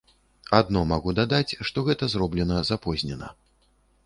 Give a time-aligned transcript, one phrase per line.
[0.59, 3.31] Адно магу дадаць, што гэта зроблена запознена.